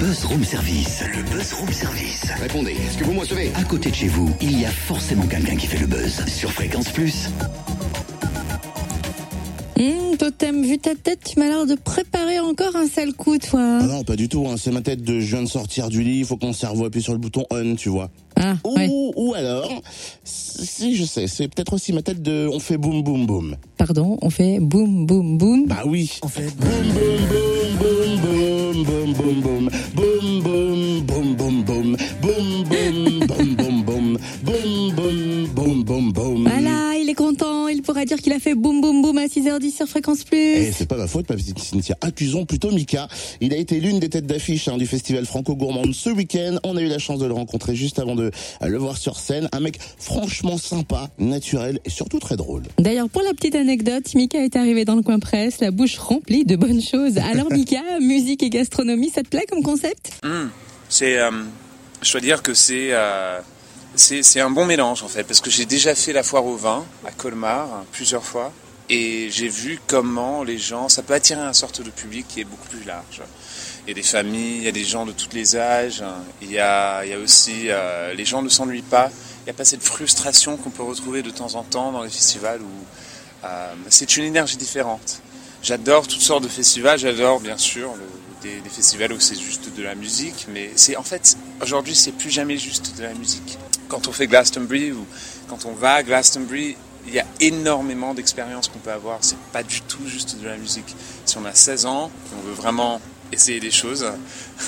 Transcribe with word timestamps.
buzz 0.00 0.24
room 0.24 0.42
service. 0.44 1.02
Le 1.14 1.22
buzz 1.30 1.52
room 1.52 1.70
service. 1.72 2.24
Répondez, 2.40 2.72
est-ce 2.72 2.96
que 2.98 3.04
vous 3.04 3.12
me 3.12 3.20
recevez? 3.20 3.50
À 3.54 3.64
côté 3.64 3.90
de 3.90 3.94
chez 3.94 4.08
vous, 4.08 4.30
il 4.40 4.58
y 4.60 4.64
a 4.64 4.70
forcément 4.70 5.26
quelqu'un 5.26 5.56
qui 5.56 5.66
fait 5.66 5.78
le 5.78 5.86
buzz. 5.86 6.24
Sur 6.26 6.50
Fréquence 6.52 6.88
Plus. 6.88 7.28
Hum, 9.78 10.16
Totem, 10.18 10.62
vu 10.64 10.78
ta 10.78 10.94
tête, 10.94 11.20
tu 11.24 11.38
m'as 11.38 11.46
l'air 11.46 11.66
de 11.66 11.74
préparer 11.74 12.38
encore 12.40 12.76
un 12.76 12.86
sale 12.86 13.12
coup, 13.14 13.38
toi. 13.38 13.78
Ah 13.82 13.86
non, 13.86 14.02
pas 14.04 14.16
du 14.16 14.28
tout. 14.28 14.46
Hein. 14.48 14.56
C'est 14.58 14.70
ma 14.72 14.80
tête 14.82 15.02
de 15.02 15.20
je 15.20 15.36
viens 15.36 15.42
de 15.44 15.48
sortir 15.48 15.88
du 15.88 16.02
lit, 16.02 16.18
il 16.20 16.24
faut 16.24 16.36
que 16.36 16.44
mon 16.46 16.52
cerveau 16.52 16.86
appuie 16.86 17.02
sur 17.02 17.12
le 17.12 17.18
bouton 17.18 17.44
on, 17.50 17.74
tu 17.76 17.88
vois. 17.88 18.10
Ah, 18.36 18.54
Ou, 18.64 18.74
ouais. 18.76 18.88
ou 19.16 19.34
alors, 19.34 19.82
si 20.24 20.96
je 20.96 21.04
sais, 21.04 21.26
c'est 21.26 21.48
peut-être 21.48 21.74
aussi 21.74 21.92
ma 21.92 22.00
tête 22.02 22.22
de 22.22 22.48
on 22.50 22.58
fait 22.58 22.78
boum 22.78 23.02
boum 23.02 23.26
boum. 23.26 23.56
Pardon, 23.76 24.18
on 24.22 24.30
fait 24.30 24.58
boum, 24.60 25.04
boum, 25.06 25.36
boum. 25.36 25.66
Bah 25.66 25.82
oui. 25.86 26.10
On 26.22 26.28
fait 26.28 26.48
boum 26.56 26.70
boum 26.70 27.26
boum 27.78 28.20
boum 28.20 28.84
boum 28.84 29.12
boum 29.14 29.40
boum 29.42 29.70
boum 31.34 31.62
boum 31.62 31.96
boum 32.20 32.64
boum 32.64 33.26
boum 33.26 33.26
boum 33.26 33.54
boum 33.56 33.84
boum 33.84 34.18
boum 34.42 34.94
boum 34.94 34.94
boum 34.94 35.46
boum 35.54 35.84
boum 35.84 36.12
boum. 36.12 36.48
Voilà, 36.48 36.94
il 36.96 37.08
est 37.08 37.14
content, 37.14 37.68
il 37.68 37.82
pourra 37.82 38.04
dire 38.04 38.18
qu'il 38.18 38.32
a 38.32 38.38
fait 38.38 38.54
boum, 38.54 38.80
boum, 38.80 39.02
boum 39.02 39.18
à 39.18 39.26
6h10 39.26 39.74
sur 39.74 39.86
Fréquence 39.86 40.24
Plus. 40.24 40.38
Eh, 40.38 40.72
c'est 40.72 40.86
pas 40.88 40.96
ma 40.96 41.06
faute, 41.06 41.28
ma 41.28 41.36
petite 41.36 41.58
Cynthia. 41.58 41.96
Accusons 42.00 42.44
plutôt 42.46 42.70
Mika. 42.70 43.08
Il 43.40 43.52
a 43.52 43.56
été 43.56 43.80
l'une 43.80 44.00
des 44.00 44.08
têtes 44.08 44.26
d'affiche 44.26 44.68
hein, 44.68 44.76
du 44.78 44.86
festival 44.86 45.26
franco-gourmande 45.26 45.94
ce 45.94 46.10
week-end. 46.10 46.58
On 46.64 46.76
a 46.76 46.80
eu 46.80 46.88
la 46.88 46.98
chance 46.98 47.18
de 47.18 47.26
le 47.26 47.34
rencontrer 47.34 47.74
juste 47.74 47.98
avant 47.98 48.14
de 48.14 48.30
euh, 48.62 48.68
le 48.68 48.78
voir 48.78 48.96
sur 48.96 49.18
scène. 49.18 49.48
Un 49.52 49.60
mec 49.60 49.78
franchement 49.98 50.58
sympa, 50.58 51.10
naturel 51.18 51.80
et 51.84 51.90
surtout 51.90 52.18
très 52.18 52.36
drôle. 52.36 52.62
D'ailleurs, 52.78 53.08
pour 53.08 53.22
la 53.22 53.30
petite 53.34 53.54
anecdote, 53.54 54.14
Mika 54.14 54.42
est 54.44 54.56
arrivé 54.56 54.84
dans 54.84 54.96
le 54.96 55.02
coin 55.02 55.18
presse, 55.18 55.60
la 55.60 55.70
bouche 55.70 55.98
remplie 55.98 56.44
de 56.44 56.56
bonnes 56.56 56.82
choses. 56.82 57.18
Alors 57.18 57.50
Mika, 57.50 57.82
musique 58.00 58.42
et 58.42 58.50
gastronomie, 58.50 59.10
ça 59.10 59.22
te 59.22 59.28
plaît 59.28 59.46
comme 59.48 59.62
concept 59.62 60.10
Hum, 60.22 60.50
C'est, 60.90 61.18
euh, 61.18 61.30
je 62.02 62.12
dois 62.12 62.20
dire 62.20 62.42
que 62.42 62.52
c'est, 62.52 62.88
euh, 62.90 63.40
c'est, 63.94 64.22
c'est 64.24 64.40
un 64.40 64.50
bon 64.50 64.66
mélange 64.66 65.02
en 65.04 65.08
fait, 65.08 65.22
parce 65.24 65.40
que 65.40 65.48
j'ai 65.50 65.64
déjà 65.64 65.94
fait 65.94 66.12
la 66.12 66.22
foire 66.24 66.44
au 66.44 66.56
vin 66.56 66.84
à 67.06 67.12
Colmar 67.12 67.72
hein, 67.72 67.84
plusieurs 67.92 68.24
fois, 68.24 68.52
et 68.88 69.28
j'ai 69.30 69.46
vu 69.48 69.80
comment 69.86 70.42
les 70.42 70.58
gens, 70.58 70.88
ça 70.88 71.02
peut 71.02 71.14
attirer 71.14 71.40
un 71.40 71.52
sorte 71.52 71.80
de 71.80 71.90
public 71.90 72.26
qui 72.28 72.40
est 72.40 72.44
beaucoup 72.44 72.68
plus 72.68 72.82
large. 72.84 73.22
Il 73.86 73.90
y 73.90 73.92
a 73.92 73.94
des 73.94 74.02
familles, 74.02 74.56
il 74.58 74.64
y 74.64 74.68
a 74.68 74.72
des 74.72 74.84
gens 74.84 75.06
de 75.06 75.12
tous 75.12 75.28
les 75.32 75.56
âges, 75.56 76.02
hein. 76.02 76.16
il 76.42 76.50
y 76.50 76.58
a, 76.58 77.04
il 77.04 77.10
y 77.10 77.14
a 77.14 77.18
aussi, 77.18 77.66
euh, 77.68 78.12
les 78.14 78.24
gens 78.24 78.42
ne 78.42 78.48
s'ennuient 78.48 78.82
pas, 78.82 79.10
il 79.42 79.44
n'y 79.44 79.50
a 79.50 79.54
pas 79.54 79.64
cette 79.64 79.84
frustration 79.84 80.56
qu'on 80.56 80.70
peut 80.70 80.82
retrouver 80.82 81.22
de 81.22 81.30
temps 81.30 81.54
en 81.54 81.62
temps 81.62 81.92
dans 81.92 82.02
les 82.02 82.10
festivals 82.10 82.60
où 82.60 83.46
c'est 83.88 84.18
une 84.18 84.24
énergie 84.24 84.58
différente. 84.58 85.22
J'adore 85.62 86.06
toutes 86.06 86.20
sortes 86.20 86.42
de 86.42 86.48
festivals, 86.48 86.98
j'adore 86.98 87.40
bien 87.40 87.56
sûr 87.56 87.90
le- 87.94 88.19
des, 88.42 88.60
festivals 88.70 89.12
où 89.12 89.20
c'est 89.20 89.38
juste 89.38 89.74
de 89.76 89.82
la 89.82 89.94
musique, 89.94 90.46
mais 90.52 90.70
c'est 90.76 90.96
en 90.96 91.02
fait 91.02 91.36
aujourd'hui 91.62 91.94
c'est 91.94 92.12
plus 92.12 92.30
jamais 92.30 92.56
juste 92.56 92.96
de 92.96 93.02
la 93.02 93.14
musique. 93.14 93.58
Quand 93.88 94.08
on 94.08 94.12
fait 94.12 94.26
Glastonbury 94.26 94.92
ou 94.92 95.04
quand 95.48 95.64
on 95.66 95.72
va 95.72 95.94
à 95.94 96.02
Glastonbury, 96.02 96.76
il 97.06 97.14
y 97.14 97.18
a 97.18 97.26
énormément 97.40 98.14
d'expériences 98.14 98.68
qu'on 98.68 98.78
peut 98.78 98.92
avoir. 98.92 99.18
C'est 99.22 99.38
pas 99.52 99.62
du 99.62 99.80
tout 99.82 100.06
juste 100.06 100.40
de 100.40 100.46
la 100.46 100.56
musique. 100.56 100.94
Si 101.24 101.38
on 101.38 101.44
a 101.44 101.54
16 101.54 101.86
ans, 101.86 102.10
on 102.36 102.46
veut 102.46 102.54
vraiment 102.54 103.00
essayer 103.32 103.60
des 103.60 103.70
choses. 103.70 104.06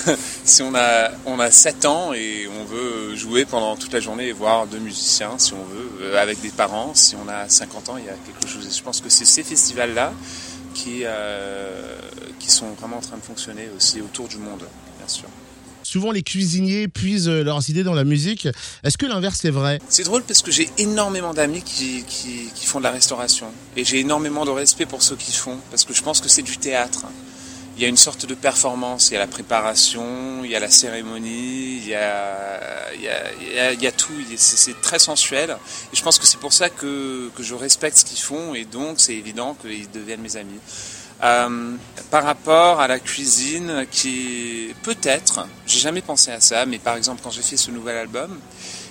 si 0.43 0.61
on 0.61 0.73
a 0.75 1.11
on 1.25 1.39
a 1.39 1.51
7 1.51 1.85
ans 1.85 2.13
et 2.13 2.47
on 2.47 2.65
veut 2.65 3.15
jouer 3.15 3.45
pendant 3.45 3.75
toute 3.75 3.93
la 3.93 3.99
journée 3.99 4.27
et 4.27 4.33
voir 4.33 4.67
deux 4.67 4.79
musiciens, 4.79 5.37
si 5.37 5.53
on 5.53 5.63
veut, 5.63 5.91
euh, 6.01 6.21
avec 6.21 6.41
des 6.41 6.49
parents. 6.49 6.93
Si 6.93 7.15
on 7.15 7.29
a 7.29 7.47
50 7.47 7.89
ans, 7.89 7.97
il 7.97 8.05
y 8.05 8.09
a 8.09 8.13
quelque 8.13 8.51
chose. 8.51 8.65
Et 8.67 8.71
je 8.71 8.83
pense 8.83 8.99
que 8.99 9.09
c'est 9.09 9.25
ces 9.25 9.43
festivals 9.43 9.93
là 9.93 10.13
qui, 10.73 11.01
euh, 11.03 11.95
qui 12.39 12.51
sont 12.51 12.71
vraiment 12.73 12.97
en 12.97 13.01
train 13.01 13.17
de 13.17 13.21
fonctionner 13.21 13.69
aussi 13.75 14.01
autour 14.01 14.27
du 14.27 14.37
monde, 14.37 14.63
bien 14.97 15.07
sûr. 15.07 15.29
Souvent, 15.83 16.11
les 16.11 16.23
cuisiniers 16.23 16.87
puisent 16.87 17.27
euh, 17.27 17.43
leurs 17.43 17.69
idées 17.69 17.83
dans 17.83 17.93
la 17.93 18.05
musique. 18.05 18.47
Est-ce 18.83 18.97
que 18.97 19.05
l'inverse 19.05 19.43
est 19.45 19.51
vrai? 19.51 19.79
C'est 19.89 20.03
drôle 20.03 20.23
parce 20.23 20.41
que 20.41 20.51
j'ai 20.51 20.69
énormément 20.77 21.33
d'amis 21.33 21.61
qui, 21.61 22.03
qui, 22.07 22.49
qui 22.55 22.65
font 22.65 22.79
de 22.79 22.83
la 22.85 22.91
restauration. 22.91 23.47
Et 23.75 23.83
j'ai 23.83 23.99
énormément 23.99 24.45
de 24.45 24.51
respect 24.51 24.85
pour 24.85 25.03
ceux 25.03 25.17
qui 25.17 25.33
font, 25.33 25.57
parce 25.69 25.83
que 25.83 25.93
je 25.93 26.01
pense 26.01 26.21
que 26.21 26.29
c'est 26.29 26.41
du 26.41 26.57
théâtre. 26.57 27.05
Il 27.75 27.81
y 27.81 27.85
a 27.85 27.87
une 27.87 27.97
sorte 27.97 28.27
de 28.27 28.35
performance, 28.35 29.09
il 29.09 29.15
y 29.15 29.17
a 29.17 29.19
la 29.19 29.27
préparation, 29.27 30.43
il 30.43 30.51
y 30.51 30.55
a 30.55 30.59
la 30.59 30.69
cérémonie, 30.69 31.77
il 31.77 31.87
y 31.87 31.95
a, 31.95 32.93
il 32.93 33.01
y 33.01 33.09
a, 33.09 33.71
il 33.73 33.81
y 33.81 33.87
a, 33.87 33.91
tout, 33.91 34.13
c'est 34.37 34.79
très 34.81 34.99
sensuel. 34.99 35.57
Et 35.91 35.95
je 35.95 36.03
pense 36.03 36.19
que 36.19 36.27
c'est 36.27 36.39
pour 36.39 36.53
ça 36.53 36.69
que, 36.69 37.31
que 37.35 37.41
je 37.41 37.55
respecte 37.55 37.97
ce 37.97 38.05
qu'ils 38.05 38.19
font, 38.19 38.53
et 38.53 38.65
donc 38.65 38.99
c'est 38.99 39.15
évident 39.15 39.55
qu'ils 39.59 39.89
deviennent 39.89 40.21
mes 40.21 40.37
amis. 40.37 40.59
Euh, 41.23 41.75
par 42.11 42.25
rapport 42.25 42.81
à 42.81 42.87
la 42.87 42.99
cuisine, 42.99 43.85
qui 43.89 44.75
peut-être, 44.83 45.47
j'ai 45.65 45.79
jamais 45.79 46.01
pensé 46.01 46.31
à 46.31 46.41
ça, 46.41 46.65
mais 46.65 46.79
par 46.79 46.97
exemple 46.97 47.21
quand 47.23 47.31
j'ai 47.31 47.41
fait 47.41 47.55
ce 47.55 47.71
nouvel 47.71 47.95
album, 47.95 48.37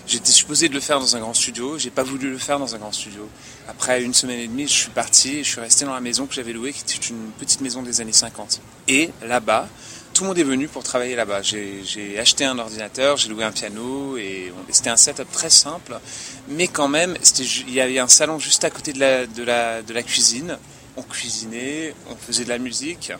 j'étais 0.06 0.32
supposé 0.32 0.70
de 0.70 0.74
le 0.74 0.80
faire 0.80 0.98
dans 0.98 1.14
un 1.14 1.20
grand 1.20 1.34
studio, 1.34 1.78
j'ai 1.78 1.90
pas 1.90 2.02
voulu 2.02 2.30
le 2.30 2.38
faire 2.38 2.58
dans 2.58 2.74
un 2.74 2.78
grand 2.78 2.92
studio. 2.92 3.28
Après 3.68 4.02
une 4.02 4.14
semaine 4.14 4.40
et 4.40 4.48
demie, 4.48 4.66
je 4.66 4.72
suis 4.72 4.90
parti 4.90 5.44
je 5.44 5.50
suis 5.50 5.60
resté 5.60 5.84
dans 5.84 5.92
la 5.92 6.00
maison 6.00 6.26
que 6.26 6.34
j'avais 6.34 6.54
louée, 6.54 6.72
qui 6.72 6.80
était 6.80 7.06
une 7.08 7.30
petite 7.38 7.60
maison 7.60 7.82
des 7.82 8.00
années 8.00 8.12
50. 8.12 8.62
Et 8.88 9.10
là-bas, 9.22 9.68
tout 10.14 10.24
le 10.24 10.28
monde 10.28 10.38
est 10.38 10.42
venu 10.42 10.68
pour 10.68 10.82
travailler 10.82 11.14
là-bas. 11.14 11.42
J'ai 11.42 12.18
acheté 12.18 12.46
un 12.46 12.58
ordinateur, 12.58 13.18
j'ai 13.18 13.28
loué 13.28 13.44
un 13.44 13.52
piano 13.52 14.16
et, 14.16 14.52
c'était 14.70 14.90
un 14.90 14.96
setup 14.96 15.30
très 15.30 15.50
simple, 15.50 16.00
mais 16.48 16.66
quand 16.66 16.88
même, 16.88 17.14
il 17.38 17.74
y 17.74 17.80
avait 17.82 17.98
un 17.98 18.08
salon 18.08 18.38
juste 18.38 18.64
à 18.64 18.70
côté 18.70 18.94
de 18.94 19.42
la 19.44 20.02
cuisine. 20.02 20.56
On 20.96 21.02
cuisinait, 21.02 21.94
on 22.10 22.16
faisait 22.16 22.44
de 22.44 22.50
la 22.50 22.58
musique. 22.58 23.12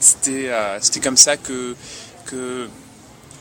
C'était 0.00 0.48
euh, 0.48 0.78
c'était 0.80 1.00
comme 1.00 1.16
ça 1.16 1.36
que, 1.36 1.74
que 2.26 2.68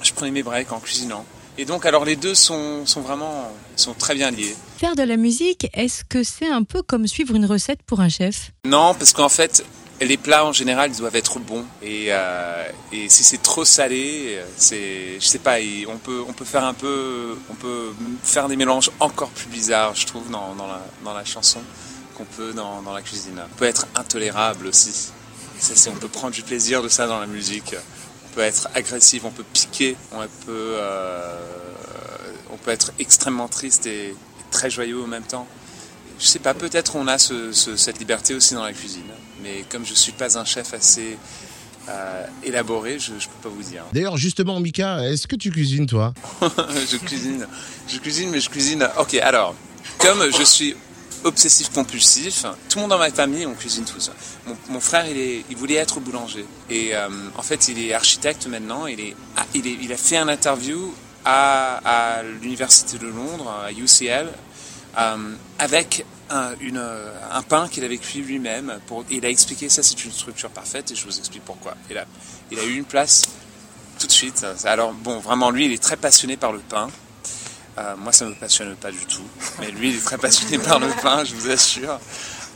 je 0.01 0.13
prenais 0.13 0.31
mes 0.31 0.43
breaks 0.43 0.71
en 0.71 0.79
cuisinant. 0.79 1.25
Et 1.57 1.65
donc, 1.65 1.85
alors 1.85 2.03
les 2.03 2.15
deux 2.15 2.33
sont, 2.33 2.85
sont 2.85 3.01
vraiment 3.01 3.51
sont 3.75 3.93
très 3.93 4.15
bien 4.15 4.31
liés. 4.31 4.55
Faire 4.77 4.95
de 4.95 5.03
la 5.03 5.17
musique, 5.17 5.67
est-ce 5.73 6.03
que 6.03 6.23
c'est 6.23 6.49
un 6.49 6.63
peu 6.63 6.81
comme 6.81 7.05
suivre 7.05 7.35
une 7.35 7.45
recette 7.45 7.83
pour 7.83 7.99
un 7.99 8.09
chef? 8.09 8.51
Non, 8.65 8.95
parce 8.95 9.13
qu'en 9.13 9.29
fait, 9.29 9.63
les 10.01 10.17
plats 10.17 10.45
en 10.45 10.51
général 10.51 10.91
ils 10.91 10.97
doivent 10.97 11.15
être 11.15 11.39
bons. 11.39 11.63
Et, 11.83 12.07
euh, 12.09 12.67
et 12.91 13.07
si 13.07 13.23
c'est 13.23 13.41
trop 13.41 13.65
salé, 13.65 14.39
c'est, 14.57 15.19
je 15.19 15.25
sais 15.25 15.37
pas, 15.39 15.57
on 15.87 15.97
peut, 15.97 16.23
on 16.27 16.33
peut 16.33 16.45
faire 16.45 16.63
un 16.63 16.73
peu, 16.73 17.37
on 17.51 17.53
peut 17.53 17.91
faire 18.23 18.47
des 18.47 18.55
mélanges 18.55 18.89
encore 18.99 19.29
plus 19.29 19.47
bizarres, 19.47 19.93
je 19.95 20.07
trouve, 20.07 20.29
dans, 20.31 20.55
dans, 20.55 20.67
la, 20.67 20.81
dans 21.03 21.13
la 21.13 21.23
chanson 21.23 21.61
qu'on 22.23 22.35
peut 22.35 22.53
dans, 22.53 22.81
dans 22.81 22.93
la 22.93 23.01
cuisine. 23.01 23.39
On 23.43 23.55
peut 23.57 23.65
être 23.65 23.87
intolérable 23.95 24.67
aussi. 24.67 24.91
C'est, 25.59 25.89
on 25.89 25.95
peut 25.95 26.07
prendre 26.07 26.33
du 26.33 26.41
plaisir 26.41 26.81
de 26.81 26.89
ça 26.89 27.07
dans 27.07 27.19
la 27.19 27.27
musique. 27.27 27.75
On 28.31 28.35
peut 28.35 28.41
être 28.41 28.67
agressif, 28.75 29.23
on 29.25 29.31
peut 29.31 29.45
piquer, 29.53 29.95
on 30.11 30.21
peut, 30.45 30.75
euh, 30.77 31.37
on 32.51 32.57
peut 32.57 32.71
être 32.71 32.91
extrêmement 32.99 33.47
triste 33.47 33.85
et, 33.85 34.07
et 34.09 34.15
très 34.51 34.69
joyeux 34.69 35.01
en 35.01 35.07
même 35.07 35.23
temps. 35.23 35.47
Je 36.19 36.25
sais 36.25 36.39
pas, 36.39 36.53
peut-être 36.53 36.95
on 36.95 37.07
a 37.07 37.17
ce- 37.17 37.51
ce- 37.51 37.75
cette 37.75 37.99
liberté 37.99 38.33
aussi 38.33 38.53
dans 38.55 38.63
la 38.63 38.73
cuisine. 38.73 39.03
Mais 39.41 39.63
comme 39.69 39.85
je 39.85 39.93
suis 39.93 40.11
pas 40.13 40.37
un 40.37 40.45
chef 40.45 40.73
assez 40.73 41.17
euh, 41.89 42.25
élaboré, 42.43 42.97
je, 42.99 43.11
je 43.19 43.27
peux 43.27 43.49
pas 43.49 43.55
vous 43.55 43.63
dire. 43.63 43.83
D'ailleurs, 43.93 44.15
justement, 44.17 44.59
Mika, 44.59 45.03
est-ce 45.09 45.27
que 45.27 45.35
tu 45.35 45.51
cuisines, 45.51 45.85
toi? 45.85 46.13
Je 46.91 46.97
cuisine, 46.97 47.45
je 47.87 47.97
cuisine, 47.99 48.29
mais 48.29 48.39
je 48.39 48.49
cuisine. 48.49 48.87
Ok, 48.97 49.15
alors, 49.15 49.53
comme 49.99 50.23
je 50.31 50.43
suis 50.43 50.75
obsessif 51.23 51.69
compulsif, 51.71 52.45
tout 52.69 52.77
le 52.77 52.81
monde 52.81 52.91
dans 52.91 52.97
ma 52.97 53.11
famille, 53.11 53.45
on 53.45 53.53
cuisine 53.53 53.85
tous. 53.85 54.11
Mon, 54.45 54.57
mon 54.69 54.79
frère, 54.79 55.05
il, 55.07 55.55
voulait 55.55 55.75
être 55.75 55.99
boulanger. 55.99 56.45
Et 56.69 56.95
euh, 56.95 57.09
en 57.37 57.41
fait, 57.41 57.67
il 57.67 57.79
est 57.79 57.93
architecte 57.93 58.47
maintenant. 58.47 58.87
Il, 58.87 59.15
ah, 59.37 59.43
a 59.43 59.97
fait 59.97 60.17
un 60.17 60.27
interview 60.27 60.93
à, 61.25 62.21
l'université 62.41 62.97
de 62.97 63.07
Londres, 63.07 63.49
à 63.65 63.71
UCL, 63.71 64.29
euh, 64.97 65.35
avec 65.59 66.05
un, 66.29 67.41
pain 67.47 67.67
qu'il 67.67 67.83
avait 67.83 67.97
cuit 67.97 68.21
lui-même. 68.21 68.79
Pour, 68.87 69.05
il 69.09 69.25
a 69.25 69.29
expliqué 69.29 69.69
ça, 69.69 69.83
c'est 69.83 70.03
une 70.03 70.11
structure 70.11 70.49
parfaite, 70.49 70.91
et 70.91 70.95
je 70.95 71.05
vous 71.05 71.17
explique 71.17 71.43
pourquoi. 71.45 71.75
Il 72.51 72.59
a 72.59 72.63
eu 72.63 72.75
une 72.75 72.85
place 72.85 73.23
tout 73.99 74.07
de 74.07 74.11
suite. 74.11 74.45
Alors 74.65 74.93
bon, 74.93 75.19
vraiment, 75.19 75.49
lui, 75.49 75.65
il 75.65 75.71
est 75.71 75.81
très 75.81 75.97
passionné 75.97 76.37
par 76.37 76.51
le 76.51 76.59
pain. 76.59 76.89
Euh, 77.77 77.95
moi, 77.97 78.11
ça 78.11 78.25
ne 78.25 78.31
me 78.31 78.35
passionne 78.35 78.75
pas 78.75 78.91
du 78.91 79.05
tout. 79.05 79.23
Mais 79.59 79.71
lui, 79.71 79.89
il 79.89 79.95
est 79.97 80.03
très 80.03 80.17
passionné 80.17 80.59
par 80.59 80.79
le 80.79 80.87
pain, 81.01 81.23
je 81.23 81.33
vous 81.33 81.49
assure. 81.49 81.99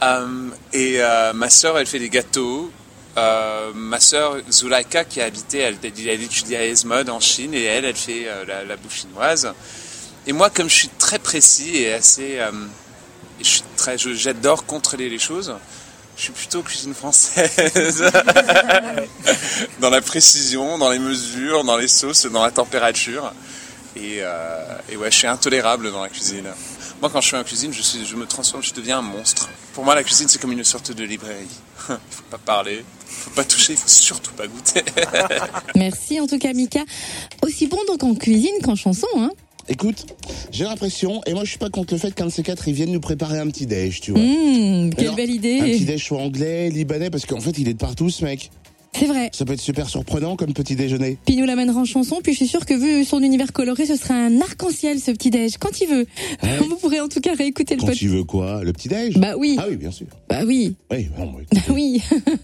Euh, 0.03 0.49
et 0.73 0.97
euh, 1.01 1.33
ma 1.33 1.49
sœur, 1.49 1.77
elle 1.79 1.87
fait 1.87 1.99
des 1.99 2.09
gâteaux. 2.09 2.71
Ma 3.15 3.99
sœur 3.99 4.37
Zulaika, 4.51 5.05
qui 5.05 5.21
a 5.21 5.25
habité, 5.25 5.57
elle, 5.57 5.77
elle, 5.83 6.21
étudie 6.21 6.55
à 6.55 6.63
Esmod 6.63 7.09
en 7.09 7.19
Chine, 7.19 7.51
et 7.55 7.63
elle, 7.63 7.85
elle 7.85 7.95
fait 7.95 8.27
la, 8.47 8.63
la 8.63 8.77
bouffe 8.77 8.95
chinoise. 8.95 9.51
Et 10.27 10.33
moi, 10.33 10.51
comme 10.51 10.69
je 10.69 10.75
suis 10.75 10.89
très 10.99 11.17
précis 11.17 11.77
et 11.77 11.93
assez, 11.93 12.37
je- 13.41 14.13
j'adore 14.13 14.67
contrôler 14.67 15.09
les 15.09 15.17
choses. 15.17 15.51
Je 16.15 16.23
suis 16.23 16.31
plutôt 16.33 16.61
cuisine 16.61 16.93
française. 16.93 18.03
dans 19.79 19.89
la 19.89 20.01
précision, 20.01 20.77
dans 20.77 20.89
les 20.89 20.99
mesures, 20.99 21.63
dans 21.63 21.77
les 21.77 21.87
sauces, 21.87 22.25
dans 22.27 22.43
la 22.43 22.51
température. 22.51 23.31
Et, 23.97 24.19
euh, 24.21 24.63
et 24.91 24.97
ouais, 24.97 25.09
je 25.11 25.17
suis 25.17 25.27
intolérable 25.27 25.91
dans 25.91 26.03
la 26.03 26.09
cuisine. 26.09 26.45
Moi, 27.01 27.09
quand 27.11 27.21
je 27.21 27.27
suis 27.27 27.35
en 27.37 27.43
cuisine, 27.43 27.73
je, 27.73 27.81
suis, 27.81 28.05
je 28.05 28.15
me 28.15 28.25
transforme, 28.25 28.63
je 28.63 28.73
deviens 28.73 28.99
un 28.99 29.03
monstre. 29.03 29.49
Pour 29.73 29.83
moi, 29.83 29.95
la 29.95 30.03
cuisine, 30.03 30.27
c'est 30.27 30.39
comme 30.39 30.51
une 30.51 30.63
sorte 30.63 30.91
de 30.91 31.03
librairie. 31.03 31.45
faut 31.87 32.23
pas 32.29 32.37
parler, 32.37 32.83
faut 33.05 33.29
pas 33.31 33.43
toucher, 33.43 33.73
il 33.73 33.77
faut 33.77 33.87
surtout 33.87 34.33
pas 34.33 34.47
goûter. 34.47 34.83
Merci 35.75 36.19
en 36.19 36.27
tout 36.27 36.37
cas 36.37 36.53
Mika. 36.53 36.81
Aussi 37.43 37.67
bon 37.67 37.77
donc 37.87 38.03
en 38.03 38.13
cuisine 38.15 38.55
qu'en 38.63 38.75
chanson, 38.75 39.07
hein 39.15 39.31
Écoute, 39.69 40.05
j'ai 40.51 40.63
l'impression, 40.63 41.21
et 41.25 41.33
moi 41.33 41.43
je 41.43 41.49
suis 41.49 41.59
pas 41.59 41.69
contre 41.69 41.93
le 41.93 41.99
fait 41.99 42.11
qu'un 42.15 42.25
de 42.25 42.31
ces 42.31 42.41
quatre, 42.41 42.67
ils 42.69 42.73
viennent 42.73 42.91
nous 42.93 43.01
préparer 43.01 43.37
un 43.37 43.47
petit 43.47 43.65
déj, 43.65 43.99
tu 43.99 44.11
vois. 44.11 44.21
Mmh, 44.21 44.91
Quelle 44.95 45.05
Alors, 45.05 45.15
belle 45.17 45.29
Un 45.29 45.33
petit 45.33 45.75
idée. 45.75 45.79
déj 45.85 46.05
soit 46.05 46.19
anglais, 46.19 46.69
libanais, 46.69 47.09
parce 47.09 47.25
qu'en 47.25 47.41
fait 47.41 47.57
il 47.57 47.67
est 47.67 47.73
de 47.73 47.79
partout 47.79 48.09
ce 48.09 48.23
mec. 48.23 48.49
C'est 48.99 49.05
vrai. 49.05 49.29
Ça 49.33 49.45
peut 49.45 49.53
être 49.53 49.61
super 49.61 49.89
surprenant 49.89 50.35
comme 50.35 50.53
petit 50.53 50.75
déjeuner. 50.75 51.17
Puis 51.25 51.35
il 51.35 51.39
nous 51.39 51.45
l'amènera 51.45 51.79
en 51.79 51.85
chanson, 51.85 52.19
puis 52.23 52.33
je 52.33 52.37
suis 52.37 52.47
sûre 52.47 52.65
que 52.65 52.73
vu 52.73 53.05
son 53.05 53.21
univers 53.21 53.53
coloré, 53.53 53.85
ce 53.85 53.95
sera 53.95 54.15
un 54.15 54.41
arc-en-ciel 54.41 54.99
ce 54.99 55.11
petit 55.11 55.29
déj, 55.29 55.57
quand 55.59 55.79
il 55.81 55.87
veut. 55.87 56.07
Ouais. 56.43 56.57
Vous 56.67 56.75
pourrez 56.77 56.99
en 56.99 57.07
tout 57.07 57.19
cas 57.21 57.33
réécouter 57.35 57.75
le 57.75 57.81
Quand 57.81 57.87
podcast. 57.87 57.99
tu 57.99 58.07
veux 58.09 58.23
quoi 58.23 58.63
Le 58.63 58.73
petit 58.73 58.87
déj? 58.87 59.17
Bah 59.17 59.33
oui, 59.37 59.55
Ah 59.59 59.65
oui, 59.69 59.75
bien 59.77 59.91
sûr. 59.91 60.07
bah 60.29 60.41
oui, 60.45 60.75
Oui, 60.91 61.07
bon, 61.17 61.25
bah, 61.25 61.39
bah 61.53 61.61
oui. 61.73 62.01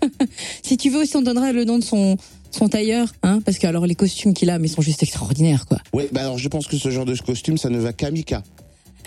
si 0.64 0.78
tu 0.78 0.90
veux 0.90 1.02
aussi, 1.02 1.16
on 1.18 1.22
donnera 1.22 1.52
le 1.52 1.66
nom 1.66 1.78
de 1.80 1.84
son 1.84 2.18
son 2.52 2.70
tailleur, 2.70 3.08
hein, 3.24 3.40
parce 3.44 3.58
que 3.58 3.66
alors 3.66 3.88
les 3.88 3.96
costumes 3.96 4.36
qu'il 4.36 4.52
a, 4.52 4.60
mais 4.60 4.68
ils 4.68 4.72
sont 4.72 4.84
juste 4.84 5.02
extraordinaires, 5.02 5.66
quoi. 5.66 5.80
Ouais, 5.92 6.08
bah 6.12 6.22
alors 6.22 6.38
je 6.38 6.48
pense 6.50 6.68
que 6.68 6.78
ce 6.78 6.92
genre 6.92 7.06
de 7.06 7.16
costume, 7.16 7.58
ça 7.58 7.72
ne 7.72 7.80
va 7.80 7.94
qu'à 7.94 8.12
Mika. 8.12 8.44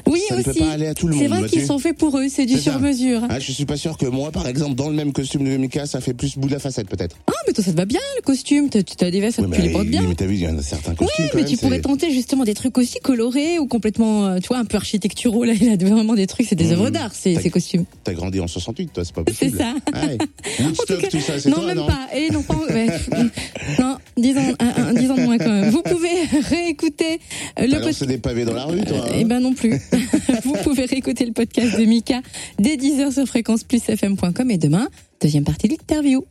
Oui 0.06 0.20
ça 0.28 0.34
ne 0.37 0.40
aussi. 0.40 0.50
peut 0.50 0.64
pas 0.64 0.70
aller 0.72 0.87
à 0.87 0.94
tout 0.94 1.06
le 1.08 1.14
C'est 1.14 1.20
monde. 1.20 1.28
vrai 1.31 1.38
vois-tu. 1.40 1.56
qu'ils 1.56 1.66
sont 1.66 1.78
faits 1.78 1.96
pour 1.96 2.16
eux, 2.19 2.26
c'est 2.28 2.46
du 2.46 2.54
C'est 2.54 2.60
ça. 2.60 2.70
sur 2.72 2.81
mesure. 2.81 3.22
Ah, 3.28 3.40
je 3.40 3.50
suis 3.52 3.64
pas 3.64 3.76
sûr 3.76 3.96
que 3.98 4.06
moi, 4.06 4.31
par 4.31 4.46
exemple, 4.46 4.75
dans 4.75 4.88
le 4.88 4.94
même 4.94 5.12
costume 5.12 5.44
de 5.44 5.56
Mika, 5.56 5.87
ça 5.87 6.00
fait 6.00 6.14
plus 6.14 6.37
bout 6.38 6.48
de 6.48 6.52
la 6.52 6.58
facette, 6.58 6.88
peut-être. 6.88 7.16
Ah, 7.26 7.32
mais 7.46 7.52
toi 7.52 7.64
ça 7.64 7.72
te 7.72 7.76
va 7.76 7.84
bien 7.84 8.00
le 8.16 8.22
costume, 8.22 8.69
tu 8.70 8.78
as 9.04 9.10
des 9.10 9.20
vestes, 9.20 9.40
Oui, 9.40 9.50
tu 9.54 9.62
les 9.62 9.70
portes 9.70 9.87
bien. 9.87 10.02
mais 10.08 10.14
t'as 10.14 10.26
vu, 10.26 10.34
il 10.34 10.40
y 10.43 10.48
en 10.48 10.56
a 10.58 10.62
certains 10.62 10.93
Oui, 10.93 10.96
costumes 10.98 11.25
quand 11.31 11.37
mais 11.37 11.43
même. 11.43 11.50
tu 11.50 11.56
pourrais 11.56 11.76
c'est- 11.76 11.82
tenter 11.82 12.10
justement 12.12 12.44
des 12.44 12.54
trucs 12.54 12.76
aussi 12.78 12.98
colorés 13.00 13.58
ou 13.58 13.66
complètement, 13.66 14.26
euh, 14.26 14.38
tu 14.38 14.48
vois, 14.48 14.58
un 14.58 14.64
peu 14.64 14.76
architecturaux. 14.76 15.44
Là, 15.44 15.54
il 15.60 15.69
a 15.69 15.76
vraiment 15.76 16.14
des 16.14 16.26
trucs, 16.26 16.46
c'est 16.46 16.54
des 16.56 16.66
Mmh. 16.66 16.72
œuvres 16.72 16.90
d'art, 16.90 17.14
ces, 17.14 17.34
ces 17.37 17.50
costumes. 17.50 17.84
T'as 18.04 18.12
grandi 18.14 18.38
en 18.40 18.46
68, 18.48 18.93
toi, 18.93 19.04
c'est 19.04 19.14
pas 19.14 19.22
C'est 19.28 19.50
possible. 19.50 19.58
ça. 19.58 19.75
Ah 19.93 20.06
ouais. 20.06 20.19
Woodstock, 20.60 20.87
tout 20.96 21.02
cas, 21.02 21.08
tout 21.08 21.20
ça, 21.20 21.38
c'est 21.40 21.48
non, 21.48 21.56
toi, 21.56 21.66
même 21.66 21.76
non 21.78 21.87
pas. 21.87 22.08
Et 22.14 22.31
non, 22.31 22.43
pas. 22.43 22.54
ouais. 22.70 22.87
non, 23.81 23.96
dix 24.16 24.37
ans, 24.37 24.52
un, 24.60 24.88
un- 24.88 24.93
de 24.93 25.20
moins 25.20 25.38
quand 25.38 25.48
même. 25.50 25.70
Vous 25.70 25.82
pouvez 25.82 26.08
réécouter 26.50 27.15
le 27.58 27.69
T'as 27.70 27.76
podcast. 27.79 28.00
lancé 28.00 28.06
des 28.06 28.19
pavés 28.19 28.44
dans 28.44 28.55
la 28.55 28.64
rue, 28.64 28.81
toi. 28.85 28.99
hein 29.06 29.12
Eh 29.14 29.25
ben 29.25 29.41
non 29.41 29.55
plus. 29.55 29.81
Vous 30.44 30.55
pouvez 30.62 30.85
réécouter 30.85 31.25
le 31.25 31.32
podcast 31.32 31.79
de 31.79 31.85
Mika 31.85 32.20
dès 32.58 32.76
10h 32.76 33.12
sur 33.12 33.26
fréquenceplusfm.com 33.26 34.50
et 34.50 34.58
demain, 34.58 34.88
deuxième 35.20 35.44
partie 35.44 35.69
de 35.69 35.73
l'interview. 35.73 36.23